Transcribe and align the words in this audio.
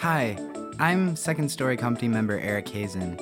Hi, 0.00 0.34
I'm 0.78 1.14
Second 1.14 1.50
Story 1.50 1.76
Company 1.76 2.08
member 2.08 2.38
Eric 2.38 2.70
Hazen. 2.70 3.18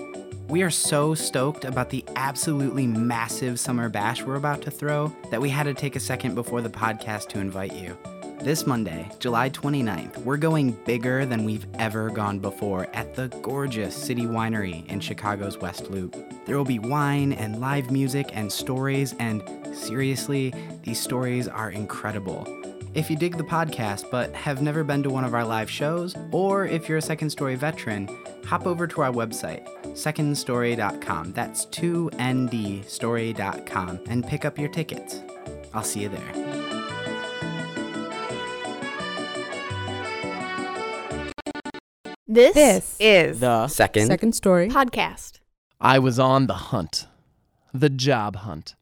We 0.46 0.62
are 0.62 0.70
so 0.70 1.12
stoked 1.12 1.64
about 1.64 1.90
the 1.90 2.04
absolutely 2.14 2.86
massive 2.86 3.58
summer 3.58 3.88
bash 3.88 4.22
we're 4.22 4.36
about 4.36 4.62
to 4.62 4.70
throw 4.70 5.12
that 5.32 5.40
we 5.40 5.48
had 5.48 5.64
to 5.64 5.74
take 5.74 5.96
a 5.96 6.00
second 6.00 6.36
before 6.36 6.60
the 6.60 6.70
podcast 6.70 7.30
to 7.30 7.40
invite 7.40 7.72
you. 7.72 7.98
This 8.42 8.64
Monday, 8.64 9.10
July 9.18 9.50
29th, 9.50 10.18
we're 10.18 10.36
going 10.36 10.70
bigger 10.86 11.26
than 11.26 11.42
we've 11.42 11.66
ever 11.80 12.10
gone 12.10 12.38
before 12.38 12.86
at 12.92 13.12
the 13.16 13.26
gorgeous 13.42 13.96
City 13.96 14.22
Winery 14.22 14.86
in 14.86 15.00
Chicago's 15.00 15.58
West 15.58 15.90
Loop. 15.90 16.14
There 16.46 16.56
will 16.56 16.64
be 16.64 16.78
wine 16.78 17.32
and 17.32 17.60
live 17.60 17.90
music 17.90 18.30
and 18.34 18.52
stories, 18.52 19.16
and 19.18 19.42
seriously, 19.76 20.54
these 20.84 21.00
stories 21.00 21.48
are 21.48 21.72
incredible. 21.72 22.46
If 22.98 23.08
you 23.08 23.16
dig 23.16 23.38
the 23.38 23.44
podcast 23.44 24.10
but 24.10 24.34
have 24.34 24.60
never 24.60 24.82
been 24.82 25.04
to 25.04 25.10
one 25.10 25.22
of 25.22 25.32
our 25.32 25.44
live 25.44 25.70
shows, 25.70 26.16
or 26.32 26.66
if 26.66 26.88
you're 26.88 26.98
a 26.98 27.02
Second 27.02 27.30
Story 27.30 27.54
veteran, 27.54 28.08
hop 28.44 28.66
over 28.66 28.88
to 28.88 29.02
our 29.02 29.12
website, 29.12 29.64
secondstory.com. 29.94 31.32
That's 31.32 31.66
2ndstory.com 31.66 34.00
and 34.08 34.26
pick 34.26 34.44
up 34.44 34.58
your 34.58 34.70
tickets. 34.70 35.20
I'll 35.72 35.84
see 35.84 36.00
you 36.00 36.08
there. 36.08 36.34
This, 42.26 42.54
This 42.54 42.96
is 43.00 43.40
The 43.40 43.68
Second, 43.68 44.06
second 44.08 44.34
story. 44.34 44.68
podcast. 44.68 45.40
I 45.80 45.98
was 45.98 46.18
on 46.18 46.46
the 46.46 46.54
hunt. 46.54 47.06
The 47.72 47.88
job 47.88 48.36
hunt. 48.36 48.74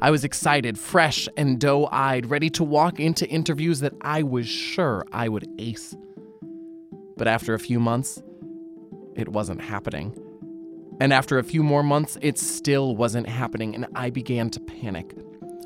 I 0.00 0.10
was 0.10 0.24
excited, 0.24 0.78
fresh, 0.78 1.28
and 1.36 1.60
doe 1.60 1.88
eyed, 1.92 2.30
ready 2.30 2.50
to 2.50 2.64
walk 2.64 2.98
into 2.98 3.28
interviews 3.28 3.80
that 3.80 3.94
I 4.00 4.22
was 4.22 4.48
sure 4.48 5.04
I 5.12 5.28
would 5.28 5.48
ace. 5.58 5.96
But 7.16 7.28
after 7.28 7.54
a 7.54 7.58
few 7.58 7.78
months, 7.78 8.22
it 9.14 9.28
wasn't 9.28 9.60
happening. 9.60 10.16
And 11.00 11.12
after 11.12 11.38
a 11.38 11.44
few 11.44 11.62
more 11.62 11.82
months, 11.82 12.18
it 12.20 12.38
still 12.38 12.96
wasn't 12.96 13.28
happening, 13.28 13.74
and 13.74 13.86
I 13.94 14.10
began 14.10 14.50
to 14.50 14.60
panic. 14.60 15.14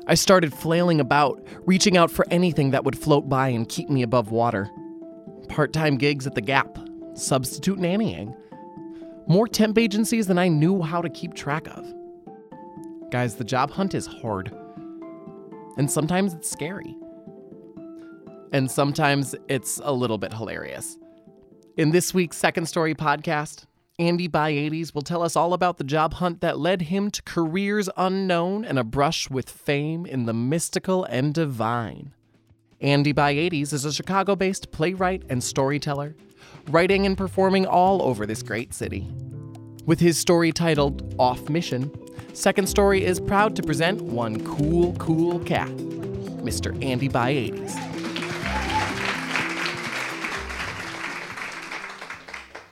I 0.07 0.15
started 0.15 0.53
flailing 0.53 0.99
about, 0.99 1.45
reaching 1.65 1.97
out 1.97 2.09
for 2.09 2.25
anything 2.31 2.71
that 2.71 2.83
would 2.83 2.97
float 2.97 3.27
by 3.27 3.49
and 3.49 3.67
keep 3.67 3.89
me 3.89 4.03
above 4.03 4.31
water. 4.31 4.69
Part 5.49 5.73
time 5.73 5.97
gigs 5.97 6.25
at 6.25 6.35
the 6.35 6.41
Gap, 6.41 6.77
substitute 7.13 7.77
nannying, 7.77 8.35
more 9.27 9.47
temp 9.47 9.77
agencies 9.77 10.27
than 10.27 10.37
I 10.37 10.47
knew 10.47 10.81
how 10.81 11.01
to 11.01 11.09
keep 11.09 11.33
track 11.33 11.67
of. 11.67 11.85
Guys, 13.09 13.35
the 13.35 13.43
job 13.45 13.71
hunt 13.71 13.95
is 13.95 14.05
hard. 14.05 14.51
And 15.77 15.89
sometimes 15.89 16.33
it's 16.33 16.49
scary. 16.49 16.93
And 18.51 18.69
sometimes 18.69 19.33
it's 19.47 19.79
a 19.83 19.93
little 19.93 20.17
bit 20.17 20.33
hilarious. 20.33 20.97
In 21.77 21.91
this 21.91 22.13
week's 22.13 22.35
Second 22.35 22.65
Story 22.65 22.93
podcast, 22.95 23.63
Andy 23.97 24.27
Bayiates 24.27 24.93
will 24.93 25.03
tell 25.03 25.23
us 25.23 25.37
all 25.37 25.53
about 25.53 25.77
the 25.77 25.85
job 25.85 26.15
hunt 26.15 26.41
that 26.41 26.59
led 26.59 26.83
him 26.83 27.09
to 27.11 27.21
careers 27.23 27.89
unknown 27.95 28.65
and 28.65 28.77
a 28.77 28.83
brush 28.83 29.29
with 29.29 29.49
fame 29.49 30.05
in 30.05 30.25
the 30.25 30.33
mystical 30.33 31.05
and 31.05 31.33
divine. 31.33 32.13
Andy 32.81 33.13
Bayiates 33.13 33.71
is 33.71 33.85
a 33.85 33.93
Chicago 33.93 34.35
based 34.35 34.71
playwright 34.71 35.23
and 35.29 35.41
storyteller, 35.41 36.15
writing 36.67 37.05
and 37.05 37.17
performing 37.17 37.65
all 37.65 38.01
over 38.01 38.25
this 38.25 38.43
great 38.43 38.73
city. 38.73 39.07
With 39.85 40.01
his 40.01 40.17
story 40.17 40.51
titled 40.51 41.15
Off 41.17 41.49
Mission, 41.49 41.89
Second 42.37 42.69
Story 42.69 43.03
is 43.03 43.19
proud 43.19 43.55
to 43.55 43.63
present 43.63 43.99
one 43.99 44.45
cool, 44.45 44.93
cool 44.99 45.39
cat, 45.39 45.69
Mr. 46.45 46.71
Andy 46.85 47.09
Bayiates. 47.09 47.71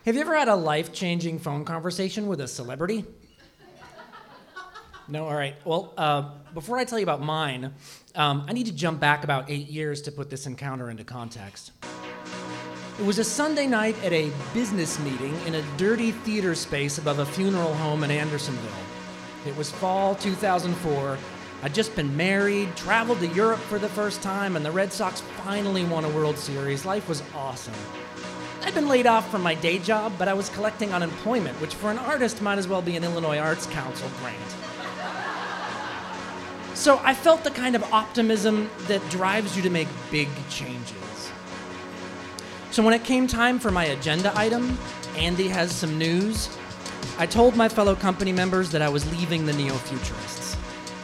Have 0.05 0.13
you 0.13 0.21
ever 0.21 0.35
had 0.35 0.49
a 0.49 0.55
life 0.55 0.93
changing 0.93 1.39
phone 1.39 1.65
conversation 1.65 2.27
with 2.27 2.41
a 2.41 2.47
celebrity? 2.47 3.05
No? 5.07 5.25
All 5.25 5.33
right. 5.33 5.55
Well, 5.65 5.95
uh, 5.97 6.29
before 6.53 6.77
I 6.77 6.83
tell 6.83 6.99
you 6.99 7.03
about 7.03 7.23
mine, 7.23 7.73
um, 8.13 8.45
I 8.47 8.53
need 8.53 8.67
to 8.67 8.71
jump 8.71 8.99
back 8.99 9.23
about 9.23 9.49
eight 9.49 9.67
years 9.67 10.03
to 10.03 10.11
put 10.11 10.29
this 10.29 10.45
encounter 10.45 10.91
into 10.91 11.03
context. 11.03 11.71
It 12.99 13.05
was 13.05 13.17
a 13.17 13.23
Sunday 13.23 13.65
night 13.65 13.95
at 14.03 14.13
a 14.13 14.31
business 14.53 14.99
meeting 14.99 15.35
in 15.47 15.55
a 15.55 15.63
dirty 15.77 16.11
theater 16.11 16.53
space 16.53 16.99
above 16.99 17.17
a 17.17 17.25
funeral 17.25 17.73
home 17.73 18.03
in 18.03 18.11
Andersonville. 18.11 18.94
It 19.45 19.55
was 19.55 19.71
fall 19.71 20.15
2004. 20.15 21.17
I'd 21.61 21.73
just 21.73 21.95
been 21.95 22.15
married, 22.17 22.75
traveled 22.75 23.19
to 23.19 23.27
Europe 23.27 23.59
for 23.59 23.77
the 23.77 23.89
first 23.89 24.21
time, 24.21 24.55
and 24.55 24.65
the 24.65 24.71
Red 24.71 24.91
Sox 24.91 25.21
finally 25.21 25.85
won 25.85 26.03
a 26.03 26.09
World 26.09 26.37
Series. 26.37 26.85
Life 26.85 27.07
was 27.07 27.21
awesome. 27.35 27.73
I'd 28.63 28.73
been 28.73 28.87
laid 28.87 29.05
off 29.05 29.29
from 29.29 29.43
my 29.43 29.53
day 29.53 29.77
job, 29.77 30.13
but 30.17 30.27
I 30.27 30.33
was 30.33 30.49
collecting 30.49 30.93
unemployment, 30.93 31.59
which 31.61 31.75
for 31.75 31.91
an 31.91 31.99
artist 31.99 32.41
might 32.41 32.57
as 32.57 32.67
well 32.67 32.81
be 32.81 32.95
an 32.95 33.03
Illinois 33.03 33.37
Arts 33.37 33.67
Council 33.67 34.09
grant. 34.19 34.37
So 36.73 36.99
I 37.03 37.13
felt 37.13 37.43
the 37.43 37.51
kind 37.51 37.75
of 37.75 37.83
optimism 37.93 38.69
that 38.87 39.07
drives 39.09 39.55
you 39.55 39.61
to 39.61 39.69
make 39.69 39.87
big 40.11 40.27
changes. 40.49 41.31
So 42.71 42.83
when 42.83 42.93
it 42.93 43.03
came 43.03 43.27
time 43.27 43.59
for 43.59 43.71
my 43.71 43.85
agenda 43.85 44.33
item, 44.35 44.77
Andy 45.15 45.47
has 45.47 45.71
some 45.71 45.97
news, 45.97 46.49
I 47.17 47.25
told 47.25 47.55
my 47.55 47.69
fellow 47.69 47.95
company 47.95 48.33
members 48.33 48.71
that 48.71 48.81
I 48.81 48.89
was 48.89 49.09
leaving 49.17 49.45
the 49.45 49.53
Neo 49.53 49.73
Futurists. 49.75 50.57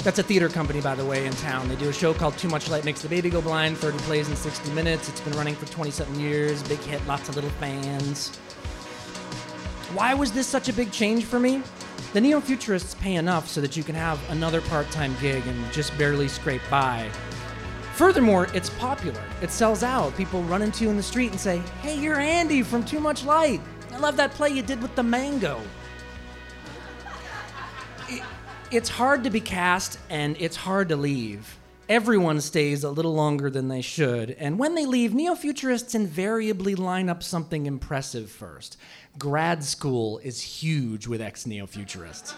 That's 0.03 0.19
a 0.19 0.23
theater 0.23 0.49
company, 0.49 0.81
by 0.81 0.93
the 0.93 1.05
way, 1.05 1.25
in 1.25 1.31
town. 1.35 1.69
They 1.69 1.77
do 1.77 1.87
a 1.87 1.93
show 1.93 2.13
called 2.13 2.37
Too 2.37 2.49
Much 2.49 2.69
Light 2.69 2.83
Makes 2.83 3.01
the 3.01 3.07
Baby 3.07 3.29
Go 3.29 3.39
Blind, 3.39 3.77
30 3.77 3.97
plays 3.99 4.27
in 4.27 4.35
60 4.35 4.71
minutes. 4.71 5.07
It's 5.07 5.21
been 5.21 5.37
running 5.37 5.55
for 5.55 5.67
27 5.67 6.19
years, 6.19 6.63
big 6.63 6.79
hit, 6.79 7.05
lots 7.07 7.29
of 7.29 7.35
little 7.35 7.49
fans. 7.51 8.35
Why 9.93 10.13
was 10.13 10.33
this 10.33 10.47
such 10.47 10.67
a 10.67 10.73
big 10.73 10.91
change 10.91 11.23
for 11.23 11.39
me? 11.39 11.63
The 12.11 12.19
Neo 12.19 12.41
Futurists 12.41 12.95
pay 12.95 13.15
enough 13.15 13.47
so 13.47 13.61
that 13.61 13.77
you 13.77 13.83
can 13.83 13.95
have 13.95 14.19
another 14.31 14.59
part 14.59 14.91
time 14.91 15.15
gig 15.21 15.47
and 15.47 15.71
just 15.71 15.97
barely 15.97 16.27
scrape 16.27 16.61
by. 16.69 17.09
Furthermore, 17.93 18.49
it's 18.53 18.69
popular. 18.71 19.23
It 19.41 19.49
sells 19.49 19.81
out. 19.81 20.17
People 20.17 20.43
run 20.43 20.61
into 20.61 20.83
you 20.83 20.89
in 20.89 20.97
the 20.97 21.03
street 21.03 21.31
and 21.31 21.39
say, 21.39 21.59
Hey, 21.81 21.97
you're 21.97 22.19
Andy 22.19 22.63
from 22.63 22.83
Too 22.83 22.99
Much 22.99 23.23
Light. 23.23 23.61
I 23.93 23.97
love 23.97 24.17
that 24.17 24.31
play 24.31 24.49
you 24.49 24.61
did 24.61 24.81
with 24.81 24.93
the 24.95 25.03
mango. 25.03 25.61
It- 28.71 28.77
it's 28.77 28.89
hard 28.89 29.23
to 29.23 29.29
be 29.29 29.41
cast 29.41 29.99
and 30.09 30.35
it's 30.39 30.55
hard 30.55 30.89
to 30.89 30.95
leave. 30.95 31.57
Everyone 31.89 32.39
stays 32.39 32.83
a 32.85 32.89
little 32.89 33.13
longer 33.13 33.49
than 33.49 33.67
they 33.67 33.81
should, 33.81 34.31
and 34.39 34.57
when 34.57 34.75
they 34.75 34.85
leave, 34.85 35.13
neo 35.13 35.35
futurists 35.35 35.93
invariably 35.93 36.73
line 36.73 37.09
up 37.09 37.21
something 37.21 37.65
impressive 37.65 38.31
first. 38.31 38.77
Grad 39.19 39.61
school 39.63 40.19
is 40.19 40.41
huge 40.41 41.05
with 41.05 41.21
ex 41.21 41.45
neo 41.45 41.67
futurists. 41.67 42.33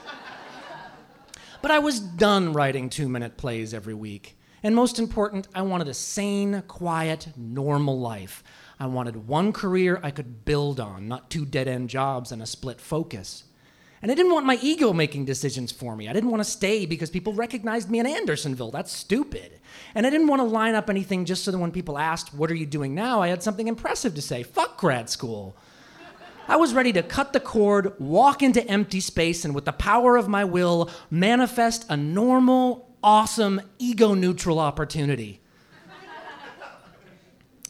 But 1.61 1.69
I 1.71 1.79
was 1.79 1.99
done 1.99 2.51
writing 2.51 2.89
two 2.89 3.07
minute 3.07 3.37
plays 3.37 3.73
every 3.73 3.93
week. 3.93 4.37
And 4.63 4.73
most 4.75 4.97
important, 4.97 5.47
I 5.53 5.61
wanted 5.61 5.87
a 5.87 5.93
sane, 5.93 6.63
quiet, 6.67 7.27
normal 7.37 7.99
life. 7.99 8.43
I 8.79 8.87
wanted 8.87 9.27
one 9.27 9.53
career 9.53 9.99
I 10.01 10.09
could 10.09 10.45
build 10.45 10.79
on, 10.79 11.07
not 11.07 11.29
two 11.29 11.45
dead 11.45 11.67
end 11.67 11.89
jobs 11.89 12.31
and 12.31 12.41
a 12.41 12.45
split 12.47 12.81
focus. 12.81 13.43
And 14.03 14.11
I 14.11 14.15
didn't 14.15 14.33
want 14.33 14.45
my 14.45 14.59
ego 14.61 14.91
making 14.91 15.23
decisions 15.23 15.71
for 15.71 15.95
me. 15.95 16.09
I 16.09 16.13
didn't 16.13 16.29
want 16.29 16.41
to 16.41 16.49
stay 16.49 16.85
because 16.85 17.09
people 17.09 17.33
recognized 17.33 17.89
me 17.89 17.99
in 17.99 18.05
Andersonville. 18.05 18.69
That's 18.69 18.91
stupid. 18.91 19.61
And 19.95 20.05
I 20.05 20.09
didn't 20.09 20.27
want 20.27 20.41
to 20.41 20.43
line 20.43 20.75
up 20.75 20.89
anything 20.89 21.23
just 21.23 21.45
so 21.45 21.51
that 21.51 21.57
when 21.57 21.71
people 21.71 21.97
asked, 21.97 22.33
What 22.33 22.51
are 22.51 22.55
you 22.55 22.65
doing 22.65 22.93
now? 22.93 23.21
I 23.21 23.29
had 23.29 23.41
something 23.41 23.69
impressive 23.69 24.13
to 24.15 24.21
say. 24.21 24.43
Fuck 24.43 24.77
grad 24.77 25.09
school. 25.09 25.55
I 26.49 26.57
was 26.57 26.73
ready 26.73 26.91
to 26.91 27.01
cut 27.01 27.31
the 27.31 27.39
cord, 27.39 27.97
walk 27.97 28.43
into 28.43 28.67
empty 28.67 28.99
space, 28.99 29.45
and 29.45 29.55
with 29.55 29.63
the 29.63 29.71
power 29.71 30.17
of 30.17 30.27
my 30.27 30.43
will, 30.43 30.89
manifest 31.09 31.85
a 31.89 31.95
normal, 31.95 32.93
awesome, 33.01 33.61
ego 33.79 34.13
neutral 34.13 34.59
opportunity. 34.59 35.39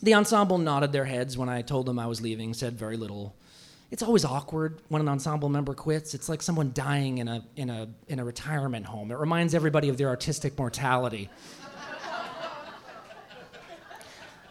The 0.01 0.15
ensemble 0.15 0.57
nodded 0.57 0.91
their 0.91 1.05
heads 1.05 1.38
when 1.38 1.47
I 1.47 1.61
told 1.61 1.85
them 1.85 2.00
I 2.00 2.07
was 2.07 2.21
leaving, 2.21 2.55
said 2.55 2.73
very 2.73 2.97
little. 2.97 3.36
It's 3.94 4.01
always 4.01 4.25
awkward 4.25 4.81
when 4.88 5.04
an 5.04 5.07
ensemble 5.07 5.50
member 5.50 5.75
quits. 5.75 6.16
It's 6.16 6.28
like 6.28 6.42
someone 6.42 6.72
dying 6.74 7.19
in 7.19 7.28
a, 7.28 7.45
in 7.56 7.69
a, 7.69 7.88
in 8.07 8.18
a 8.18 8.25
retirement 8.25 8.88
home. 8.88 9.12
It 9.12 9.19
reminds 9.19 9.54
everybody 9.54 9.88
of 9.88 10.00
their 10.00 10.10
artistic 10.10 10.57
mortality. 10.57 11.30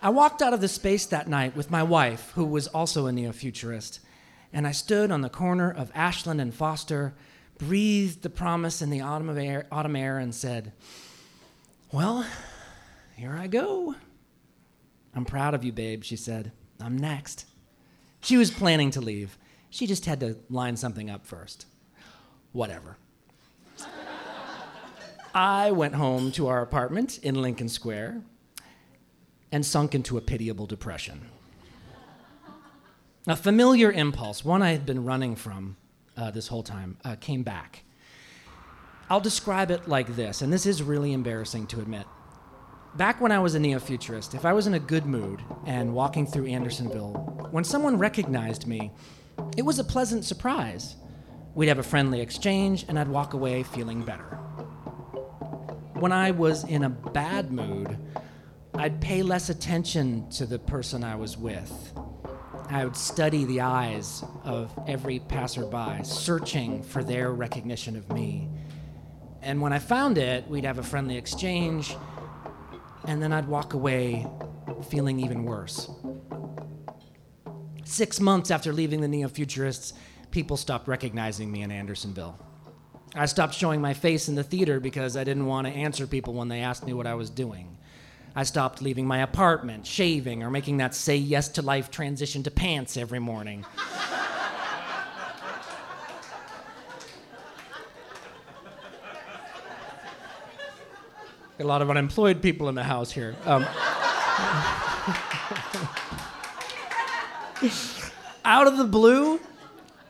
I 0.01 0.11
walked 0.11 0.43
out 0.43 0.53
of 0.53 0.61
the 0.61 0.69
space 0.69 1.07
that 1.07 1.27
night 1.27 1.57
with 1.57 1.73
my 1.73 1.83
wife, 1.83 2.31
who 2.37 2.45
was 2.45 2.69
also 2.69 3.07
a 3.07 3.13
neo 3.13 3.33
futurist, 3.33 3.99
and 4.53 4.65
I 4.65 4.71
stood 4.71 5.11
on 5.11 5.23
the 5.23 5.29
corner 5.29 5.73
of 5.73 5.91
Ashland 5.93 6.41
and 6.41 6.55
Foster, 6.55 7.13
breathed 7.59 8.23
the 8.23 8.31
promise 8.31 8.81
in 8.81 8.91
the 8.91 9.01
autumn 9.01 9.37
air, 9.37 9.67
autumn 9.73 9.97
air, 9.97 10.19
and 10.19 10.33
said, 10.33 10.73
Well, 11.91 12.25
here 13.17 13.37
I 13.37 13.49
go. 13.49 13.97
I'm 15.17 15.25
proud 15.25 15.55
of 15.55 15.65
you, 15.65 15.73
babe, 15.73 16.05
she 16.05 16.15
said. 16.15 16.53
I'm 16.79 16.97
next. 16.97 17.47
She 18.23 18.37
was 18.37 18.51
planning 18.51 18.91
to 18.93 19.01
leave. 19.01 19.37
She 19.69 19.87
just 19.87 20.07
had 20.07 20.21
to 20.21 20.37
line 20.49 20.77
something 20.77 21.11
up 21.11 21.27
first. 21.27 21.67
Whatever. 22.53 22.97
I 25.35 25.71
went 25.71 25.95
home 25.95 26.31
to 26.33 26.49
our 26.49 26.63
apartment 26.63 27.19
in 27.19 27.41
Lincoln 27.41 27.69
Square 27.69 28.23
and 29.51 29.65
sunk 29.65 29.95
into 29.95 30.17
a 30.17 30.21
pitiable 30.21 30.67
depression. 30.67 31.29
A 33.27 33.37
familiar 33.37 33.91
impulse, 33.91 34.45
one 34.45 34.63
I 34.63 34.73
had 34.73 34.85
been 34.85 35.05
running 35.05 35.37
from 35.37 35.77
uh, 36.17 36.31
this 36.31 36.49
whole 36.49 36.63
time, 36.63 36.97
uh, 37.05 37.17
came 37.17 37.43
back. 37.43 37.85
I'll 39.09 39.21
describe 39.21 39.71
it 39.71 39.89
like 39.89 40.17
this, 40.17 40.43
and 40.43 40.53
this 40.53 40.67
is 40.67 40.83
really 40.83 41.13
embarrassing 41.13 41.67
to 41.69 41.81
admit. 41.81 42.07
Back 42.95 43.21
when 43.21 43.33
I 43.33 43.39
was 43.39 43.55
a 43.55 43.61
neo 43.61 43.79
futurist, 43.79 44.35
if 44.35 44.45
I 44.45 44.53
was 44.53 44.67
in 44.67 44.75
a 44.75 44.79
good 44.79 45.07
mood 45.07 45.41
and 45.67 45.95
walking 45.95 46.27
through 46.27 46.47
Andersonville, 46.47 47.32
when 47.53 47.65
someone 47.65 47.99
recognized 47.99 48.67
me, 48.67 48.91
it 49.59 49.63
was 49.63 49.79
a 49.79 49.85
pleasant 49.85 50.25
surprise. 50.25 50.97
We'd 51.55 51.69
have 51.69 51.79
a 51.79 51.83
friendly 51.83 52.23
exchange, 52.23 52.87
and 52.89 52.99
I'd 52.99 53.09
walk 53.09 53.35
away 53.35 53.63
feeling 53.63 54.03
better. 54.03 54.39
When 56.01 56.13
I 56.13 56.31
was 56.31 56.65
in 56.65 56.85
a 56.85 56.89
bad 56.89 57.53
mood, 57.53 57.99
I'd 58.75 59.03
pay 59.03 59.23
less 59.23 59.51
attention 59.51 60.31
to 60.31 60.47
the 60.47 60.59
person 60.59 61.05
I 61.05 61.15
was 61.15 61.37
with. 61.37 61.93
I 62.71 62.87
would 62.87 62.97
study 62.97 63.45
the 63.45 63.61
eyes 63.61 64.25
of 64.45 64.73
every 64.87 65.19
passerby, 65.19 66.05
searching 66.05 66.83
for 66.83 67.05
their 67.05 67.33
recognition 67.33 67.97
of 67.97 68.11
me. 68.11 68.49
And 69.43 69.61
when 69.61 69.75
I 69.75 69.79
found 69.79 70.17
it, 70.17 70.49
we'd 70.49 70.65
have 70.65 70.79
a 70.79 70.83
friendly 70.83 71.19
exchange, 71.19 71.95
and 73.05 73.23
then 73.23 73.31
I'd 73.31 73.47
walk 73.47 73.75
away 73.75 74.27
feeling 74.89 75.21
even 75.21 75.45
worse. 75.45 75.91
Six 77.85 78.21
months 78.21 78.51
after 78.51 78.73
leaving 78.73 79.01
the 79.01 79.09
Neo 79.09 79.29
Futurists, 79.29 79.93
people 80.31 80.57
stopped 80.57 80.89
recognizing 80.89 81.51
me 81.51 81.63
in 81.63 81.71
Andersonville. 81.71 82.39
I 83.15 83.27
stopped 83.27 83.55
showing 83.55 83.81
my 83.81 83.93
face 83.93 84.29
in 84.29 84.35
the 84.35 84.43
theater 84.45 84.81
because 84.81 85.17
I 85.17 85.25
didn't 85.25 85.47
want 85.47 85.67
to 85.67 85.73
answer 85.73 86.07
people 86.07 86.35
when 86.35 86.49
they 86.49 86.61
asked 86.61 86.87
me 86.87 86.95
what 86.95 87.07
I 87.07 87.15
was 87.15 87.29
doing. 87.29 87.77
I 88.35 88.45
stopped 88.45 88.81
leaving 88.81 89.07
my 89.07 89.19
apartment, 89.19 89.87
shaving, 89.87 90.43
or 90.43 90.51
making 90.51 90.79
that 90.79 90.95
say 90.95 91.17
yes 91.17 91.49
to 91.51 91.63
life 91.63 91.91
transition 91.91 92.43
to 92.45 92.51
pants 92.51 92.97
every 92.97 93.19
morning. 93.19 93.67
A 101.59 101.65
lot 101.65 101.83
of 101.83 101.91
unemployed 101.91 102.41
people 102.41 102.71
in 102.71 102.75
the 102.75 102.83
house 102.83 103.13
here. 103.13 103.37
Um, 103.45 103.67
out 108.45 108.67
of 108.67 108.77
the 108.77 108.85
blue, 108.85 109.41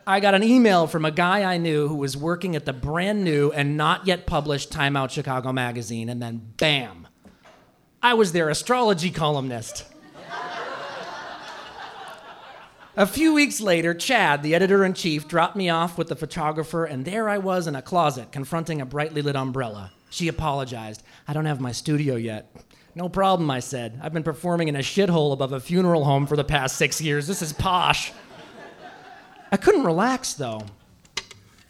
I 0.05 0.19
got 0.19 0.33
an 0.33 0.43
email 0.43 0.87
from 0.87 1.05
a 1.05 1.11
guy 1.11 1.43
I 1.43 1.57
knew 1.57 1.87
who 1.87 1.95
was 1.95 2.17
working 2.17 2.55
at 2.55 2.65
the 2.65 2.73
brand 2.73 3.23
new 3.23 3.51
and 3.51 3.77
not 3.77 4.05
yet 4.05 4.25
published 4.25 4.71
Time 4.71 4.95
Out 4.95 5.11
Chicago 5.11 5.53
magazine, 5.53 6.09
and 6.09 6.21
then 6.21 6.53
bam, 6.57 7.07
I 8.01 8.13
was 8.15 8.31
their 8.33 8.49
astrology 8.49 9.11
columnist. 9.11 9.85
A 12.95 13.07
few 13.07 13.33
weeks 13.33 13.59
later, 13.59 13.95
Chad, 13.95 14.43
the 14.43 14.53
editor 14.53 14.85
in 14.85 14.93
chief, 14.93 15.27
dropped 15.27 15.55
me 15.55 15.67
off 15.67 15.97
with 15.97 16.09
the 16.09 16.15
photographer, 16.15 16.85
and 16.85 17.05
there 17.05 17.27
I 17.27 17.39
was 17.39 17.65
in 17.65 17.75
a 17.75 17.81
closet 17.81 18.31
confronting 18.31 18.81
a 18.81 18.85
brightly 18.85 19.23
lit 19.23 19.35
umbrella. 19.35 19.91
She 20.11 20.27
apologized. 20.27 21.01
I 21.27 21.33
don't 21.33 21.45
have 21.45 21.59
my 21.59 21.71
studio 21.71 22.15
yet. 22.15 22.55
No 22.95 23.09
problem, 23.09 23.49
I 23.49 23.59
said. 23.59 23.99
I've 24.03 24.13
been 24.13 24.23
performing 24.23 24.67
in 24.67 24.75
a 24.75 24.79
shithole 24.79 25.33
above 25.33 25.51
a 25.51 25.59
funeral 25.59 26.05
home 26.05 26.27
for 26.27 26.35
the 26.35 26.43
past 26.43 26.77
six 26.77 27.01
years. 27.01 27.25
This 27.25 27.41
is 27.41 27.51
posh. 27.51 28.11
I 29.51 29.57
couldn't 29.57 29.83
relax, 29.83 30.33
though. 30.33 30.61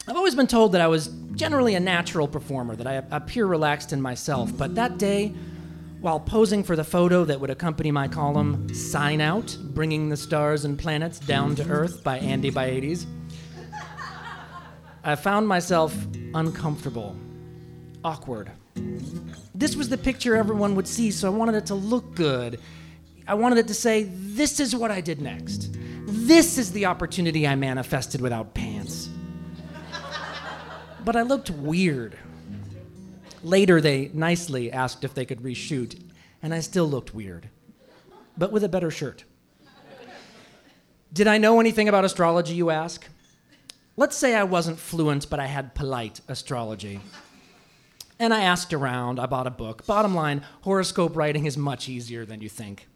I've 0.05 0.17
always 0.17 0.35
been 0.35 0.47
told 0.47 0.73
that 0.73 0.81
I 0.81 0.87
was 0.87 1.07
generally 1.35 1.75
a 1.75 1.79
natural 1.79 2.27
performer, 2.27 2.75
that 2.75 2.87
I 2.87 2.95
appear 3.15 3.45
relaxed 3.45 3.93
in 3.93 4.01
myself, 4.01 4.51
but 4.57 4.75
that 4.75 4.97
day, 4.97 5.33
while 6.01 6.19
posing 6.19 6.61
for 6.61 6.75
the 6.75 6.83
photo 6.83 7.23
that 7.23 7.39
would 7.39 7.49
accompany 7.49 7.89
my 7.89 8.09
column, 8.09 8.73
Sign 8.73 9.21
Out 9.21 9.57
Bringing 9.61 10.09
the 10.09 10.17
Stars 10.17 10.65
and 10.65 10.77
Planets 10.77 11.19
Down 11.19 11.55
to 11.55 11.69
Earth 11.69 12.03
by 12.03 12.17
Andy 12.17 12.51
Bayiates, 12.51 13.05
I 15.05 15.15
found 15.15 15.47
myself 15.47 15.95
uncomfortable, 16.33 17.15
awkward. 18.03 18.51
This 19.55 19.75
was 19.75 19.89
the 19.89 19.97
picture 19.97 20.35
everyone 20.35 20.75
would 20.75 20.87
see, 20.87 21.11
so 21.11 21.27
I 21.27 21.35
wanted 21.35 21.55
it 21.55 21.65
to 21.67 21.75
look 21.75 22.15
good. 22.15 22.59
I 23.27 23.35
wanted 23.35 23.59
it 23.59 23.67
to 23.67 23.73
say, 23.73 24.03
This 24.03 24.59
is 24.59 24.75
what 24.75 24.91
I 24.91 25.01
did 25.01 25.21
next. 25.21 25.75
This 26.05 26.57
is 26.57 26.71
the 26.71 26.85
opportunity 26.85 27.47
I 27.47 27.55
manifested 27.55 28.21
without 28.21 28.53
pants. 28.53 29.09
But 31.05 31.15
I 31.15 31.21
looked 31.21 31.49
weird. 31.49 32.17
Later, 33.43 33.81
they 33.81 34.09
nicely 34.13 34.71
asked 34.71 35.03
if 35.03 35.13
they 35.13 35.25
could 35.25 35.41
reshoot, 35.41 36.01
and 36.41 36.53
I 36.53 36.61
still 36.61 36.87
looked 36.87 37.13
weird, 37.13 37.49
but 38.37 38.51
with 38.51 38.63
a 38.63 38.69
better 38.69 38.89
shirt. 38.89 39.25
Did 41.11 41.27
I 41.27 41.37
know 41.37 41.59
anything 41.59 41.89
about 41.89 42.05
astrology, 42.05 42.55
you 42.55 42.69
ask? 42.69 43.07
Let's 43.97 44.17
say 44.17 44.33
I 44.33 44.43
wasn't 44.43 44.79
fluent, 44.79 45.29
but 45.29 45.39
I 45.39 45.45
had 45.45 45.75
polite 45.75 46.21
astrology. 46.27 47.01
And 48.19 48.33
I 48.33 48.43
asked 48.43 48.73
around, 48.73 49.19
I 49.19 49.25
bought 49.25 49.47
a 49.47 49.51
book. 49.51 49.85
Bottom 49.85 50.13
line, 50.15 50.43
horoscope 50.61 51.15
writing 51.15 51.45
is 51.45 51.57
much 51.57 51.89
easier 51.89 52.25
than 52.25 52.41
you 52.41 52.49
think. 52.49 52.87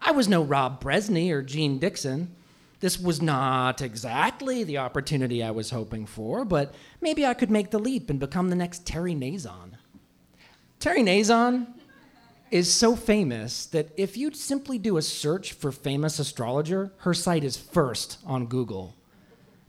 I 0.00 0.10
was 0.10 0.28
no 0.28 0.42
Rob 0.42 0.82
Brezsny 0.82 1.30
or 1.30 1.42
Jeane 1.42 1.78
Dixon. 1.78 2.34
This 2.80 3.00
was 3.00 3.22
not 3.22 3.80
exactly 3.80 4.64
the 4.64 4.78
opportunity 4.78 5.42
I 5.42 5.50
was 5.50 5.70
hoping 5.70 6.04
for, 6.04 6.44
but 6.44 6.74
maybe 7.00 7.24
I 7.24 7.34
could 7.34 7.50
make 7.50 7.70
the 7.70 7.78
leap 7.78 8.10
and 8.10 8.20
become 8.20 8.50
the 8.50 8.56
next 8.56 8.86
Terry 8.86 9.14
Nazon. 9.14 9.76
Terry 10.80 11.02
Nazon 11.02 11.66
is 12.50 12.70
so 12.70 12.94
famous 12.94 13.66
that 13.66 13.88
if 13.96 14.16
you 14.16 14.32
simply 14.32 14.78
do 14.78 14.98
a 14.98 15.02
search 15.02 15.52
for 15.54 15.72
famous 15.72 16.18
astrologer, 16.18 16.92
her 16.98 17.14
site 17.14 17.42
is 17.42 17.56
first 17.56 18.18
on 18.26 18.46
Google. 18.46 18.94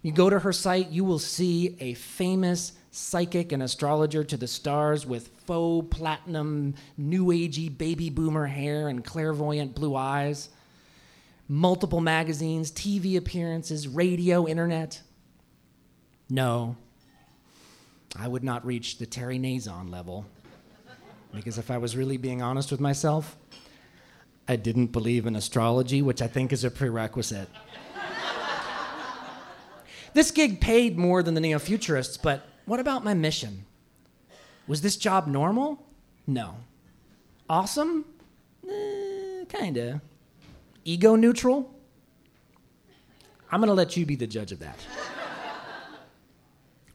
You 0.01 0.11
go 0.11 0.29
to 0.29 0.39
her 0.39 0.51
site, 0.51 0.91
you 0.91 1.03
will 1.03 1.19
see 1.19 1.77
a 1.79 1.93
famous 1.93 2.73
psychic 2.95 3.51
and 3.51 3.61
astrologer 3.61 4.23
to 4.23 4.37
the 4.37 4.47
stars 4.47 5.05
with 5.05 5.27
faux 5.45 5.87
platinum, 5.95 6.75
new 6.97 7.25
agey 7.27 7.75
baby 7.75 8.09
boomer 8.09 8.45
hair 8.47 8.87
and 8.87 9.03
clairvoyant 9.03 9.75
blue 9.75 9.95
eyes 9.95 10.49
multiple 11.47 12.01
magazines, 12.01 12.71
TV 12.71 13.17
appearances, 13.17 13.87
radio, 13.87 14.47
internet. 14.47 15.01
No, 16.29 16.75
I 18.17 18.27
would 18.27 18.43
not 18.43 18.65
reach 18.65 18.97
the 18.97 19.05
Terry 19.05 19.37
Nazon 19.37 19.91
level. 19.91 20.25
Because 21.33 21.57
if 21.57 21.69
I 21.69 21.77
was 21.77 21.97
really 21.97 22.17
being 22.17 22.41
honest 22.41 22.71
with 22.71 22.79
myself, 22.79 23.35
I 24.47 24.55
didn't 24.55 24.87
believe 24.87 25.25
in 25.25 25.35
astrology, 25.35 26.01
which 26.01 26.21
I 26.21 26.27
think 26.27 26.53
is 26.53 26.63
a 26.63 26.71
prerequisite. 26.71 27.49
this 30.13 30.31
gig 30.31 30.61
paid 30.61 30.97
more 30.97 31.21
than 31.21 31.33
the 31.33 31.41
neo 31.41 31.59
futurists, 31.59 32.15
but 32.15 32.47
what 32.65 32.79
about 32.79 33.03
my 33.03 33.13
mission? 33.13 33.65
Was 34.67 34.81
this 34.81 34.97
job 34.97 35.27
normal? 35.27 35.83
No. 36.27 36.55
Awesome? 37.49 38.05
Eh, 38.67 39.45
kinda 39.47 40.01
ego 40.85 41.15
neutral? 41.15 41.71
I'm 43.51 43.61
to 43.61 43.73
let 43.73 43.97
you 43.97 44.05
be 44.05 44.15
the 44.15 44.27
judge 44.27 44.51
of 44.51 44.59
that. 44.59 44.77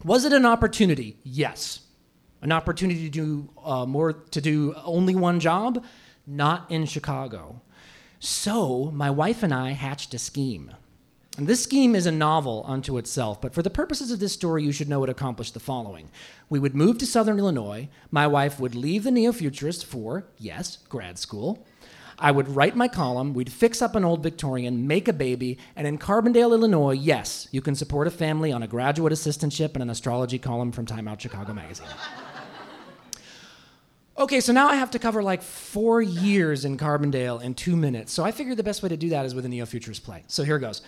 Was 0.04 0.24
it 0.24 0.32
an 0.32 0.46
opportunity? 0.46 1.16
Yes. 1.24 1.80
An 2.42 2.52
opportunity 2.52 3.04
to 3.04 3.10
do 3.10 3.50
uh, 3.62 3.84
more, 3.84 4.12
to 4.14 4.40
do 4.40 4.74
only 4.84 5.14
one 5.14 5.40
job? 5.40 5.84
Not 6.26 6.70
in 6.70 6.86
Chicago. 6.86 7.60
So 8.18 8.90
my 8.92 9.10
wife 9.10 9.42
and 9.42 9.52
I 9.52 9.72
hatched 9.72 10.14
a 10.14 10.18
scheme. 10.18 10.72
And 11.40 11.48
this 11.48 11.62
scheme 11.62 11.94
is 11.94 12.04
a 12.04 12.12
novel 12.12 12.66
unto 12.68 12.98
itself, 12.98 13.40
but 13.40 13.54
for 13.54 13.62
the 13.62 13.70
purposes 13.70 14.10
of 14.10 14.20
this 14.20 14.34
story, 14.34 14.62
you 14.62 14.72
should 14.72 14.90
know 14.90 15.02
it 15.04 15.08
accomplished 15.08 15.54
the 15.54 15.58
following. 15.58 16.10
We 16.50 16.58
would 16.58 16.74
move 16.74 16.98
to 16.98 17.06
Southern 17.06 17.38
Illinois. 17.38 17.88
My 18.10 18.26
wife 18.26 18.60
would 18.60 18.74
leave 18.74 19.04
the 19.04 19.10
Neo 19.10 19.32
Futurist 19.32 19.86
for, 19.86 20.26
yes, 20.36 20.76
grad 20.90 21.18
school. 21.18 21.64
I 22.18 22.30
would 22.30 22.54
write 22.54 22.76
my 22.76 22.88
column, 22.88 23.32
we'd 23.32 23.50
fix 23.50 23.80
up 23.80 23.94
an 23.94 24.04
old 24.04 24.22
Victorian, 24.22 24.86
make 24.86 25.08
a 25.08 25.14
baby, 25.14 25.56
and 25.76 25.86
in 25.86 25.96
Carbondale, 25.96 26.52
Illinois, 26.52 26.92
yes, 26.92 27.48
you 27.52 27.62
can 27.62 27.74
support 27.74 28.06
a 28.06 28.10
family 28.10 28.52
on 28.52 28.62
a 28.62 28.68
graduate 28.68 29.14
assistantship 29.14 29.72
and 29.72 29.82
an 29.82 29.88
astrology 29.88 30.38
column 30.38 30.72
from 30.72 30.84
Time 30.84 31.08
Out 31.08 31.22
Chicago 31.22 31.54
Magazine. 31.54 31.88
Okay, 34.20 34.40
so 34.42 34.52
now 34.52 34.68
I 34.68 34.74
have 34.74 34.90
to 34.90 34.98
cover 34.98 35.22
like 35.22 35.40
four 35.40 36.02
years 36.02 36.66
in 36.66 36.76
Carbondale 36.76 37.40
in 37.40 37.54
two 37.54 37.74
minutes. 37.74 38.12
So 38.12 38.22
I 38.22 38.32
figured 38.32 38.58
the 38.58 38.62
best 38.62 38.82
way 38.82 38.90
to 38.90 38.96
do 38.98 39.08
that 39.08 39.24
is 39.24 39.34
with 39.34 39.46
a 39.46 39.48
Neo 39.48 39.64
Futurist 39.64 40.04
play. 40.04 40.24
So 40.26 40.42
here 40.44 40.58
goes. 40.58 40.82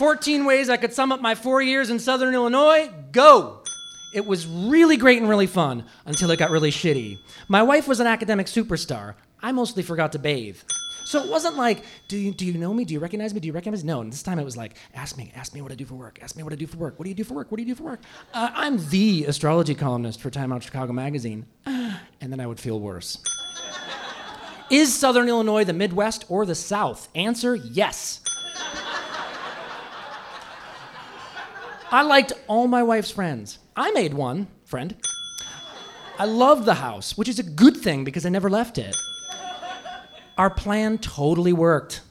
14 0.00 0.46
ways 0.46 0.70
I 0.70 0.78
could 0.78 0.94
sum 0.94 1.12
up 1.12 1.20
my 1.20 1.34
four 1.34 1.60
years 1.60 1.90
in 1.90 1.98
Southern 1.98 2.32
Illinois. 2.32 2.90
Go! 3.12 3.62
It 4.14 4.24
was 4.24 4.46
really 4.46 4.96
great 4.96 5.18
and 5.18 5.28
really 5.28 5.46
fun 5.46 5.84
until 6.06 6.30
it 6.30 6.38
got 6.38 6.48
really 6.48 6.70
shitty. 6.70 7.18
My 7.48 7.62
wife 7.62 7.86
was 7.86 8.00
an 8.00 8.06
academic 8.06 8.46
superstar. 8.46 9.16
I 9.42 9.52
mostly 9.52 9.82
forgot 9.82 10.12
to 10.12 10.18
bathe. 10.18 10.56
So 11.04 11.22
it 11.22 11.28
wasn't 11.28 11.58
like, 11.58 11.84
do 12.08 12.16
you, 12.16 12.32
do 12.32 12.46
you 12.46 12.54
know 12.54 12.72
me? 12.72 12.86
Do 12.86 12.94
you 12.94 12.98
recognize 12.98 13.34
me? 13.34 13.40
Do 13.40 13.48
you 13.48 13.52
recognize 13.52 13.84
me? 13.84 13.88
No, 13.88 14.00
and 14.00 14.10
this 14.10 14.22
time 14.22 14.38
it 14.38 14.44
was 14.44 14.56
like, 14.56 14.72
ask 14.94 15.18
me, 15.18 15.32
ask 15.36 15.52
me 15.52 15.60
what 15.60 15.70
I 15.70 15.74
do 15.74 15.84
for 15.84 15.96
work. 15.96 16.18
Ask 16.22 16.34
me 16.34 16.44
what 16.44 16.54
I 16.54 16.56
do 16.56 16.66
for 16.66 16.78
work. 16.78 16.98
What 16.98 17.04
do 17.04 17.10
you 17.10 17.14
do 17.14 17.24
for 17.24 17.34
work? 17.34 17.50
What 17.50 17.58
do 17.58 17.62
you 17.62 17.68
do 17.68 17.74
for 17.74 17.84
work? 17.84 18.00
Uh, 18.32 18.48
I'm 18.54 18.78
the 18.88 19.26
astrology 19.26 19.74
columnist 19.74 20.22
for 20.22 20.30
Time 20.30 20.50
Out 20.50 20.62
Chicago 20.62 20.94
Magazine. 20.94 21.44
And 22.22 22.30
then 22.30 22.40
I 22.40 22.46
would 22.46 22.60
feel 22.60 22.80
worse. 22.80 23.18
Is 24.70 24.94
Southern 24.94 25.28
Illinois 25.28 25.64
the 25.64 25.72
Midwest 25.72 26.24
or 26.28 26.46
the 26.46 26.54
South? 26.54 27.08
Answer 27.14 27.54
yes. 27.54 28.20
I 31.92 32.02
liked 32.02 32.32
all 32.46 32.68
my 32.68 32.82
wife's 32.84 33.10
friends. 33.10 33.58
I 33.74 33.90
made 33.90 34.14
one 34.14 34.46
friend. 34.64 34.94
I 36.18 36.24
loved 36.24 36.64
the 36.64 36.74
house, 36.74 37.16
which 37.16 37.28
is 37.28 37.38
a 37.38 37.42
good 37.42 37.76
thing 37.76 38.04
because 38.04 38.24
I 38.24 38.28
never 38.28 38.48
left 38.48 38.78
it. 38.78 38.94
Our 40.38 40.50
plan 40.50 40.98
totally 40.98 41.52
worked 41.52 42.02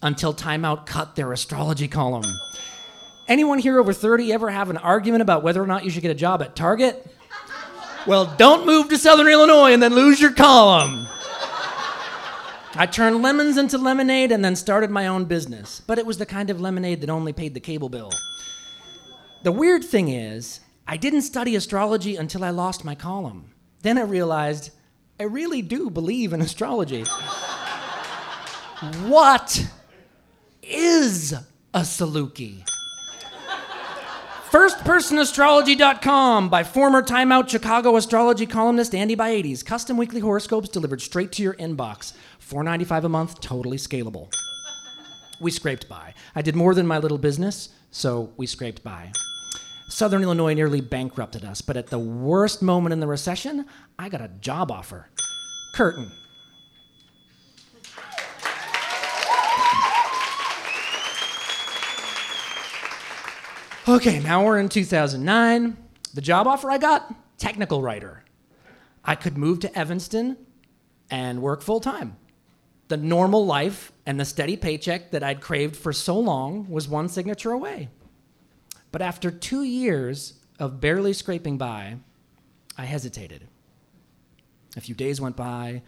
until 0.00 0.32
Time 0.32 0.64
Out 0.64 0.86
cut 0.86 1.16
their 1.16 1.32
astrology 1.32 1.88
column. 1.88 2.24
Anyone 3.26 3.58
here 3.58 3.80
over 3.80 3.92
30 3.92 4.32
ever 4.32 4.50
have 4.50 4.70
an 4.70 4.76
argument 4.76 5.22
about 5.22 5.42
whether 5.42 5.60
or 5.60 5.66
not 5.66 5.84
you 5.84 5.90
should 5.90 6.02
get 6.02 6.12
a 6.12 6.14
job 6.14 6.40
at 6.42 6.54
Target? 6.54 7.04
Well, 8.06 8.32
don't 8.38 8.64
move 8.64 8.88
to 8.90 8.98
Southern 8.98 9.26
Illinois 9.26 9.72
and 9.72 9.82
then 9.82 9.92
lose 9.92 10.20
your 10.20 10.32
column. 10.32 11.08
I 12.76 12.86
turned 12.86 13.22
lemons 13.22 13.56
into 13.56 13.78
lemonade 13.78 14.30
and 14.30 14.44
then 14.44 14.54
started 14.54 14.90
my 14.90 15.08
own 15.08 15.24
business. 15.24 15.80
But 15.84 15.98
it 15.98 16.06
was 16.06 16.18
the 16.18 16.26
kind 16.26 16.50
of 16.50 16.60
lemonade 16.60 17.00
that 17.00 17.10
only 17.10 17.32
paid 17.32 17.54
the 17.54 17.60
cable 17.60 17.88
bill. 17.88 18.12
The 19.46 19.52
weird 19.52 19.84
thing 19.84 20.08
is, 20.08 20.58
I 20.88 20.96
didn't 20.96 21.22
study 21.22 21.54
astrology 21.54 22.16
until 22.16 22.42
I 22.42 22.50
lost 22.50 22.84
my 22.84 22.96
column. 22.96 23.52
Then 23.82 23.96
I 23.96 24.02
realized 24.02 24.72
I 25.20 25.22
really 25.22 25.62
do 25.62 25.88
believe 25.88 26.32
in 26.32 26.40
astrology. 26.42 27.04
what 29.06 29.64
is 30.64 31.32
a 31.32 31.82
Saluki? 31.82 32.68
FirstPersonAstrology.com 34.50 36.48
by 36.48 36.64
former 36.64 37.00
Time 37.00 37.30
Out 37.30 37.48
Chicago 37.48 37.94
astrology 37.94 38.46
columnist 38.46 38.96
Andy 38.96 39.14
Bayiates. 39.14 39.64
Custom 39.64 39.96
weekly 39.96 40.18
horoscopes 40.18 40.68
delivered 40.68 41.00
straight 41.00 41.30
to 41.30 41.44
your 41.44 41.54
inbox. 41.54 42.14
$4.95 42.40 43.04
a 43.04 43.08
month, 43.08 43.40
totally 43.40 43.76
scalable. 43.76 44.28
We 45.38 45.52
scraped 45.52 45.88
by. 45.88 46.14
I 46.34 46.42
did 46.42 46.56
more 46.56 46.74
than 46.74 46.88
my 46.88 46.98
little 46.98 47.18
business, 47.18 47.68
so 47.92 48.32
we 48.36 48.48
scraped 48.48 48.82
by. 48.82 49.12
Southern 49.88 50.22
Illinois 50.22 50.54
nearly 50.54 50.80
bankrupted 50.80 51.44
us, 51.44 51.60
but 51.60 51.76
at 51.76 51.88
the 51.88 51.98
worst 51.98 52.60
moment 52.60 52.92
in 52.92 53.00
the 53.00 53.06
recession, 53.06 53.66
I 53.98 54.08
got 54.08 54.20
a 54.20 54.28
job 54.28 54.70
offer. 54.70 55.08
Curtain. 55.74 56.10
Okay, 63.88 64.18
now 64.18 64.44
we're 64.44 64.58
in 64.58 64.68
2009. 64.68 65.76
The 66.14 66.20
job 66.20 66.48
offer 66.48 66.68
I 66.70 66.78
got 66.78 67.14
technical 67.38 67.80
writer. 67.80 68.24
I 69.04 69.14
could 69.14 69.38
move 69.38 69.60
to 69.60 69.78
Evanston 69.78 70.36
and 71.08 71.40
work 71.40 71.62
full 71.62 71.78
time. 71.78 72.16
The 72.88 72.96
normal 72.96 73.46
life 73.46 73.92
and 74.04 74.18
the 74.18 74.24
steady 74.24 74.56
paycheck 74.56 75.12
that 75.12 75.22
I'd 75.22 75.40
craved 75.40 75.76
for 75.76 75.92
so 75.92 76.18
long 76.18 76.68
was 76.68 76.88
one 76.88 77.08
signature 77.08 77.52
away. 77.52 77.88
But 78.96 79.02
after 79.02 79.30
two 79.30 79.62
years 79.62 80.40
of 80.58 80.80
barely 80.80 81.12
scraping 81.12 81.58
by, 81.58 81.98
I 82.78 82.86
hesitated. 82.86 83.46
A 84.74 84.80
few 84.80 84.94
days 84.94 85.20
went 85.20 85.36
by, 85.36 85.82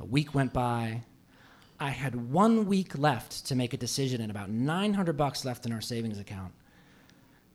a 0.00 0.04
week 0.04 0.34
went 0.34 0.52
by. 0.52 1.02
I 1.78 1.90
had 1.90 2.32
one 2.32 2.66
week 2.66 2.98
left 2.98 3.46
to 3.46 3.54
make 3.54 3.74
a 3.74 3.76
decision 3.76 4.20
and 4.20 4.28
about 4.28 4.50
900 4.50 5.16
bucks 5.16 5.44
left 5.44 5.66
in 5.66 5.72
our 5.72 5.80
savings 5.80 6.18
account. 6.18 6.52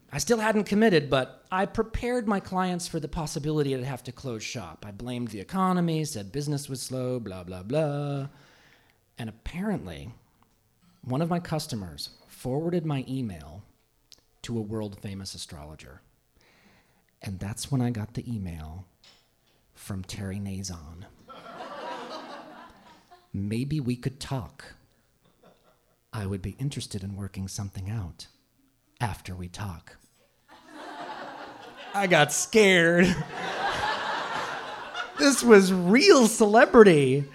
I 0.09 0.19
still 0.19 0.39
hadn't 0.39 0.67
committed, 0.67 1.09
but 1.09 1.43
I 1.51 1.65
prepared 1.65 2.25
my 2.25 2.39
clients 2.39 2.87
for 2.87 3.01
the 3.01 3.09
possibility 3.09 3.75
I'd 3.75 3.83
have 3.83 4.05
to 4.05 4.13
close 4.13 4.41
shop. 4.41 4.85
I 4.87 4.91
blamed 4.91 5.27
the 5.27 5.41
economy, 5.41 6.05
said 6.05 6.31
business 6.31 6.69
was 6.69 6.81
slow, 6.81 7.19
blah, 7.19 7.43
blah, 7.43 7.63
blah. 7.63 8.29
And 9.17 9.27
apparently, 9.27 10.13
one 11.03 11.21
of 11.21 11.29
my 11.29 11.41
customers 11.41 12.11
forwarded 12.29 12.85
my 12.85 13.03
email 13.05 13.63
to 14.43 14.57
a 14.57 14.61
world 14.61 14.99
famous 15.01 15.33
astrologer. 15.33 16.01
And 17.21 17.39
that's 17.39 17.71
when 17.71 17.81
I 17.81 17.89
got 17.89 18.13
the 18.13 18.31
email 18.31 18.85
from 19.73 20.03
Terry 20.03 20.37
Nazon. 20.37 21.05
Maybe 23.33 23.79
we 23.79 23.95
could 23.95 24.19
talk. 24.19 24.75
I 26.11 26.27
would 26.27 26.41
be 26.41 26.55
interested 26.59 27.03
in 27.03 27.15
working 27.15 27.47
something 27.47 27.89
out 27.89 28.27
after 29.01 29.35
we 29.35 29.47
talk. 29.47 29.97
I 31.95 32.07
got 32.07 32.33
scared. 32.33 33.15
this 35.19 35.43
was 35.43 35.71
real 35.71 36.27
celebrity. 36.27 37.25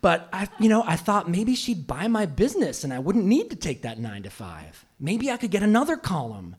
But 0.00 0.28
I, 0.32 0.48
you 0.60 0.68
know, 0.68 0.84
I 0.86 0.96
thought 0.96 1.28
maybe 1.28 1.56
she'd 1.56 1.86
buy 1.86 2.06
my 2.06 2.26
business 2.26 2.84
and 2.84 2.92
I 2.92 3.00
wouldn't 3.00 3.24
need 3.24 3.50
to 3.50 3.56
take 3.56 3.82
that 3.82 3.98
nine 3.98 4.22
to 4.22 4.30
five. 4.30 4.85
Maybe 4.98 5.30
I 5.30 5.36
could 5.36 5.50
get 5.50 5.62
another 5.62 5.96
column. 5.96 6.56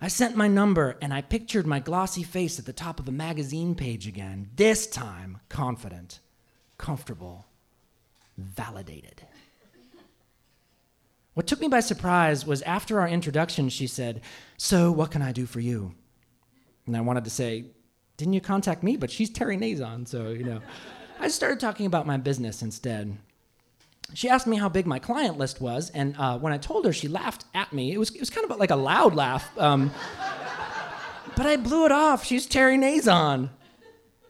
I 0.00 0.08
sent 0.08 0.36
my 0.36 0.48
number 0.48 0.96
and 1.02 1.12
I 1.12 1.20
pictured 1.20 1.66
my 1.66 1.78
glossy 1.78 2.22
face 2.22 2.58
at 2.58 2.64
the 2.64 2.72
top 2.72 3.00
of 3.00 3.08
a 3.08 3.12
magazine 3.12 3.74
page 3.74 4.06
again, 4.06 4.48
this 4.56 4.86
time 4.86 5.40
confident, 5.50 6.20
comfortable, 6.78 7.46
validated. 8.38 9.22
What 11.34 11.46
took 11.46 11.60
me 11.60 11.68
by 11.68 11.80
surprise 11.80 12.46
was 12.46 12.62
after 12.62 13.00
our 13.00 13.08
introduction, 13.08 13.68
she 13.68 13.86
said, 13.86 14.22
So, 14.56 14.90
what 14.90 15.10
can 15.10 15.22
I 15.22 15.32
do 15.32 15.46
for 15.46 15.60
you? 15.60 15.94
And 16.86 16.96
I 16.96 17.02
wanted 17.02 17.24
to 17.24 17.30
say, 17.30 17.66
Didn't 18.16 18.34
you 18.34 18.40
contact 18.40 18.82
me? 18.82 18.96
But 18.96 19.10
she's 19.10 19.30
Terry 19.30 19.56
Nazon, 19.56 20.08
so, 20.08 20.30
you 20.30 20.44
know. 20.44 20.60
I 21.20 21.28
started 21.28 21.60
talking 21.60 21.86
about 21.86 22.06
my 22.06 22.16
business 22.16 22.62
instead. 22.62 23.16
She 24.14 24.28
asked 24.28 24.46
me 24.46 24.56
how 24.56 24.68
big 24.68 24.86
my 24.86 24.98
client 24.98 25.38
list 25.38 25.60
was, 25.60 25.90
and 25.90 26.16
uh, 26.18 26.38
when 26.38 26.52
I 26.52 26.58
told 26.58 26.84
her, 26.86 26.92
she 26.92 27.08
laughed 27.08 27.44
at 27.54 27.72
me. 27.72 27.92
It 27.92 27.98
was, 27.98 28.10
it 28.10 28.20
was 28.20 28.30
kind 28.30 28.50
of 28.50 28.58
like 28.58 28.70
a 28.70 28.76
loud 28.76 29.14
laugh. 29.14 29.50
Um, 29.58 29.90
but 31.36 31.46
I 31.46 31.56
blew 31.56 31.86
it 31.86 31.92
off. 31.92 32.24
She's 32.24 32.46
Terry 32.46 32.76
Nazon. 32.76 33.50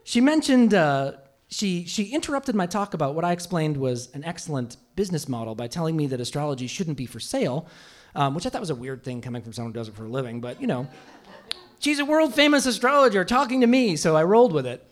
She 0.03 0.21
mentioned, 0.21 0.73
uh, 0.73 1.13
she, 1.47 1.85
she 1.85 2.05
interrupted 2.05 2.55
my 2.55 2.65
talk 2.65 2.93
about 2.93 3.15
what 3.15 3.25
I 3.25 3.31
explained 3.31 3.77
was 3.77 4.09
an 4.13 4.23
excellent 4.23 4.77
business 4.95 5.27
model 5.27 5.55
by 5.55 5.67
telling 5.67 5.95
me 5.95 6.07
that 6.07 6.19
astrology 6.19 6.67
shouldn't 6.67 6.97
be 6.97 7.05
for 7.05 7.19
sale, 7.19 7.67
um, 8.15 8.35
which 8.35 8.45
I 8.45 8.49
thought 8.49 8.61
was 8.61 8.69
a 8.69 8.75
weird 8.75 9.03
thing 9.03 9.21
coming 9.21 9.41
from 9.41 9.53
someone 9.53 9.73
who 9.73 9.79
does 9.79 9.87
it 9.87 9.95
for 9.95 10.05
a 10.05 10.09
living, 10.09 10.41
but 10.41 10.61
you 10.61 10.67
know. 10.67 10.87
She's 11.79 11.97
a 11.97 12.05
world 12.05 12.35
famous 12.35 12.67
astrologer 12.67 13.25
talking 13.25 13.61
to 13.61 13.67
me, 13.67 13.95
so 13.95 14.15
I 14.15 14.23
rolled 14.23 14.53
with 14.53 14.67
it. 14.67 14.85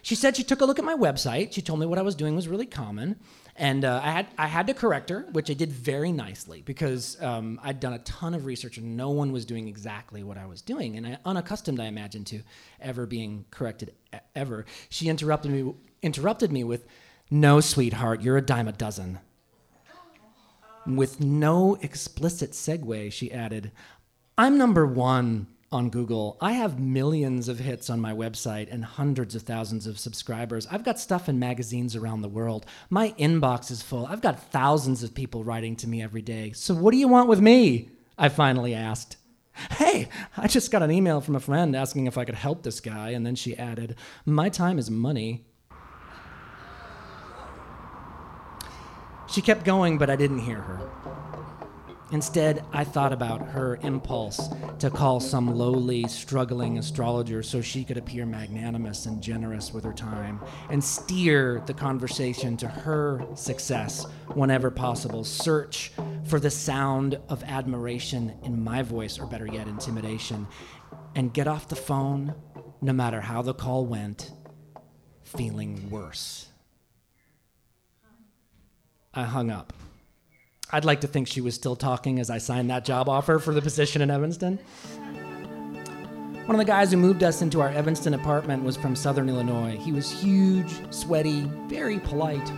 She 0.00 0.14
said 0.14 0.36
she 0.36 0.44
took 0.44 0.60
a 0.60 0.64
look 0.64 0.78
at 0.78 0.84
my 0.84 0.94
website. 0.94 1.52
She 1.52 1.62
told 1.62 1.80
me 1.80 1.86
what 1.86 1.98
I 1.98 2.02
was 2.02 2.14
doing 2.14 2.36
was 2.36 2.48
really 2.48 2.66
common. 2.66 3.16
And 3.56 3.84
uh, 3.84 4.00
I, 4.02 4.10
had, 4.10 4.26
I 4.38 4.46
had 4.46 4.66
to 4.68 4.74
correct 4.74 5.10
her, 5.10 5.26
which 5.32 5.50
I 5.50 5.54
did 5.54 5.70
very 5.70 6.10
nicely 6.10 6.62
because 6.62 7.20
um, 7.22 7.60
I'd 7.62 7.80
done 7.80 7.92
a 7.92 7.98
ton 7.98 8.34
of 8.34 8.46
research 8.46 8.78
and 8.78 8.96
no 8.96 9.10
one 9.10 9.30
was 9.30 9.44
doing 9.44 9.68
exactly 9.68 10.22
what 10.22 10.38
I 10.38 10.46
was 10.46 10.62
doing. 10.62 10.96
And 10.96 11.06
I, 11.06 11.18
unaccustomed, 11.26 11.78
I 11.78 11.84
imagine, 11.84 12.24
to 12.26 12.40
ever 12.80 13.04
being 13.04 13.44
corrected 13.50 13.92
ever. 14.34 14.64
She 14.88 15.08
interrupted 15.08 15.50
me, 15.50 15.74
interrupted 16.02 16.50
me 16.50 16.64
with, 16.64 16.86
No, 17.30 17.60
sweetheart, 17.60 18.22
you're 18.22 18.38
a 18.38 18.42
dime 18.42 18.68
a 18.68 18.72
dozen. 18.72 19.18
With 20.86 21.20
no 21.20 21.76
explicit 21.80 22.52
segue, 22.52 23.12
she 23.12 23.30
added, 23.30 23.70
I'm 24.38 24.56
number 24.56 24.86
one 24.86 25.46
on 25.72 25.90
Google. 25.90 26.36
I 26.40 26.52
have 26.52 26.78
millions 26.78 27.48
of 27.48 27.58
hits 27.58 27.90
on 27.90 28.00
my 28.00 28.12
website 28.12 28.72
and 28.72 28.84
hundreds 28.84 29.34
of 29.34 29.42
thousands 29.42 29.86
of 29.86 29.98
subscribers. 29.98 30.66
I've 30.70 30.84
got 30.84 31.00
stuff 31.00 31.28
in 31.28 31.38
magazines 31.38 31.96
around 31.96 32.22
the 32.22 32.28
world. 32.28 32.66
My 32.90 33.10
inbox 33.18 33.70
is 33.70 33.82
full. 33.82 34.06
I've 34.06 34.20
got 34.20 34.50
thousands 34.50 35.02
of 35.02 35.14
people 35.14 35.44
writing 35.44 35.76
to 35.76 35.88
me 35.88 36.02
every 36.02 36.22
day. 36.22 36.52
So, 36.52 36.74
what 36.74 36.92
do 36.92 36.98
you 36.98 37.08
want 37.08 37.28
with 37.28 37.40
me? 37.40 37.88
I 38.18 38.28
finally 38.28 38.74
asked. 38.74 39.16
Hey, 39.72 40.08
I 40.36 40.48
just 40.48 40.70
got 40.70 40.82
an 40.82 40.90
email 40.90 41.20
from 41.20 41.36
a 41.36 41.40
friend 41.40 41.76
asking 41.76 42.06
if 42.06 42.16
I 42.16 42.24
could 42.24 42.34
help 42.34 42.62
this 42.62 42.80
guy, 42.80 43.10
and 43.10 43.26
then 43.26 43.34
she 43.34 43.56
added, 43.56 43.96
My 44.24 44.48
time 44.48 44.78
is 44.78 44.90
money. 44.90 45.44
She 49.28 49.40
kept 49.40 49.64
going, 49.64 49.98
but 49.98 50.10
I 50.10 50.16
didn't 50.16 50.40
hear 50.40 50.60
her. 50.60 51.41
Instead, 52.12 52.62
I 52.74 52.84
thought 52.84 53.12
about 53.12 53.40
her 53.40 53.76
impulse 53.82 54.50
to 54.80 54.90
call 54.90 55.18
some 55.18 55.56
lowly, 55.56 56.06
struggling 56.08 56.76
astrologer 56.76 57.42
so 57.42 57.62
she 57.62 57.84
could 57.84 57.96
appear 57.96 58.26
magnanimous 58.26 59.06
and 59.06 59.22
generous 59.22 59.72
with 59.72 59.82
her 59.84 59.94
time 59.94 60.38
and 60.68 60.84
steer 60.84 61.62
the 61.64 61.72
conversation 61.72 62.58
to 62.58 62.68
her 62.68 63.26
success 63.34 64.04
whenever 64.34 64.70
possible. 64.70 65.24
Search 65.24 65.90
for 66.24 66.38
the 66.38 66.50
sound 66.50 67.18
of 67.30 67.42
admiration 67.44 68.34
in 68.42 68.62
my 68.62 68.82
voice, 68.82 69.18
or 69.18 69.26
better 69.26 69.46
yet, 69.46 69.66
intimidation, 69.66 70.46
and 71.14 71.32
get 71.32 71.48
off 71.48 71.68
the 71.68 71.76
phone, 71.76 72.34
no 72.82 72.92
matter 72.92 73.22
how 73.22 73.40
the 73.40 73.54
call 73.54 73.86
went, 73.86 74.32
feeling 75.22 75.88
worse. 75.88 76.48
I 79.14 79.24
hung 79.24 79.50
up. 79.50 79.72
I'd 80.70 80.84
like 80.84 81.00
to 81.02 81.06
think 81.06 81.28
she 81.28 81.40
was 81.40 81.54
still 81.54 81.76
talking 81.76 82.18
as 82.18 82.30
I 82.30 82.38
signed 82.38 82.70
that 82.70 82.84
job 82.84 83.08
offer 83.08 83.38
for 83.38 83.52
the 83.52 83.60
position 83.60 84.00
in 84.02 84.10
Evanston. 84.10 84.58
One 86.46 86.56
of 86.56 86.58
the 86.58 86.64
guys 86.64 86.90
who 86.90 86.96
moved 86.96 87.22
us 87.22 87.40
into 87.40 87.60
our 87.60 87.68
Evanston 87.68 88.14
apartment 88.14 88.64
was 88.64 88.76
from 88.76 88.96
Southern 88.96 89.28
Illinois. 89.28 89.76
He 89.76 89.92
was 89.92 90.10
huge, 90.10 90.72
sweaty, 90.92 91.42
very 91.68 92.00
polite. 92.00 92.50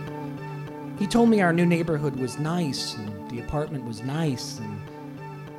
He 0.97 1.05
told 1.05 1.29
me 1.29 1.41
our 1.41 1.53
new 1.53 1.65
neighborhood 1.65 2.15
was 2.15 2.39
nice 2.39 2.95
and 2.95 3.29
the 3.29 3.41
apartment 3.41 3.85
was 3.85 4.01
nice. 4.01 4.59
And 4.59 4.79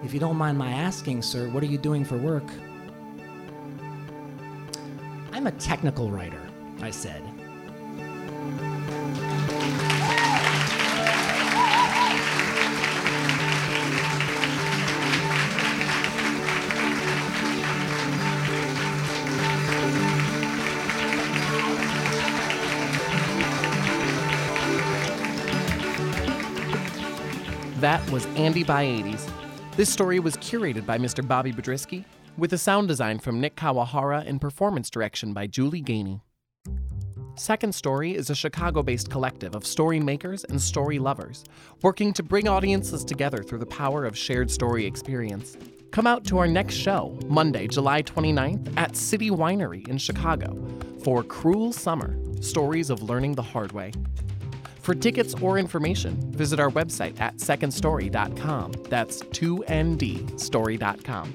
if 0.02 0.12
you 0.14 0.18
don't 0.18 0.36
mind 0.36 0.58
my 0.58 0.72
asking, 0.72 1.22
sir, 1.22 1.48
what 1.50 1.62
are 1.62 1.66
you 1.66 1.78
doing 1.78 2.04
for 2.04 2.16
work? 2.16 2.44
I'm 5.32 5.46
a 5.46 5.52
technical 5.52 6.10
writer, 6.10 6.40
I 6.80 6.90
said. 6.90 7.22
That 27.96 28.10
was 28.10 28.26
Andy 28.36 28.62
Bayiates. 28.62 29.26
This 29.74 29.90
story 29.90 30.20
was 30.20 30.36
curated 30.36 30.84
by 30.84 30.98
Mr. 30.98 31.26
Bobby 31.26 31.50
Biedrzycki, 31.50 32.04
with 32.36 32.52
a 32.52 32.58
sound 32.58 32.88
design 32.88 33.18
from 33.18 33.40
Nick 33.40 33.56
Kawahara 33.56 34.22
and 34.26 34.38
performance 34.38 34.90
direction 34.90 35.32
by 35.32 35.46
Julie 35.46 35.80
Ganey. 35.80 36.20
Second 37.36 37.74
Story 37.74 38.14
is 38.14 38.28
a 38.28 38.34
Chicago 38.34 38.82
based 38.82 39.08
collective 39.08 39.54
of 39.54 39.64
story 39.64 39.98
makers 39.98 40.44
and 40.44 40.60
story 40.60 40.98
lovers, 40.98 41.46
working 41.80 42.12
to 42.12 42.22
bring 42.22 42.48
audiences 42.48 43.02
together 43.02 43.42
through 43.42 43.60
the 43.60 43.64
power 43.64 44.04
of 44.04 44.14
shared 44.14 44.50
story 44.50 44.84
experience. 44.84 45.56
Come 45.90 46.06
out 46.06 46.22
to 46.26 46.36
our 46.36 46.46
next 46.46 46.74
show, 46.74 47.18
Monday, 47.28 47.66
July 47.66 48.02
29th, 48.02 48.74
at 48.76 48.94
City 48.94 49.30
Winery 49.30 49.88
in 49.88 49.96
Chicago 49.96 50.54
for 51.02 51.22
Cruel 51.22 51.72
Summer 51.72 52.14
Stories 52.42 52.90
of 52.90 53.02
Learning 53.02 53.34
the 53.34 53.42
Hard 53.42 53.72
Way. 53.72 53.92
For 54.86 54.94
tickets 54.94 55.34
or 55.42 55.58
information, 55.58 56.14
visit 56.30 56.60
our 56.60 56.70
website 56.70 57.20
at 57.20 57.38
secondstory.com. 57.38 58.70
That's 58.88 59.20
2ndstory.com. 59.20 61.34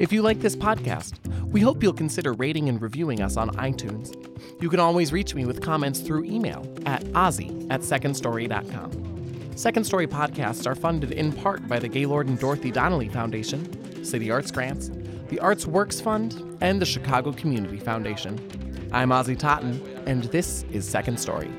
If 0.00 0.12
you 0.12 0.22
like 0.22 0.40
this 0.40 0.56
podcast, 0.56 1.52
we 1.52 1.60
hope 1.60 1.84
you'll 1.84 1.92
consider 1.92 2.32
rating 2.32 2.68
and 2.68 2.82
reviewing 2.82 3.22
us 3.22 3.36
on 3.36 3.50
iTunes. 3.50 4.12
You 4.60 4.68
can 4.70 4.80
always 4.80 5.12
reach 5.12 5.36
me 5.36 5.44
with 5.44 5.62
comments 5.62 6.00
through 6.00 6.24
email 6.24 6.66
at 6.84 7.04
ozzy 7.12 7.64
at 7.70 7.82
secondstory.com. 7.82 9.56
Second 9.56 9.84
Story 9.84 10.08
podcasts 10.08 10.66
are 10.66 10.74
funded 10.74 11.12
in 11.12 11.30
part 11.30 11.68
by 11.68 11.78
the 11.78 11.86
Gaylord 11.86 12.26
and 12.26 12.40
Dorothy 12.40 12.72
Donnelly 12.72 13.08
Foundation, 13.08 14.04
City 14.04 14.32
Arts 14.32 14.50
Grants, 14.50 14.90
the 15.28 15.38
Arts 15.38 15.64
Works 15.64 16.00
Fund, 16.00 16.58
and 16.60 16.82
the 16.82 16.86
Chicago 16.86 17.30
Community 17.30 17.78
Foundation. 17.78 18.36
I'm 18.90 19.10
Ozzy 19.10 19.38
Totten, 19.38 19.80
and 20.06 20.24
this 20.24 20.64
is 20.72 20.88
Second 20.88 21.20
Story. 21.20 21.52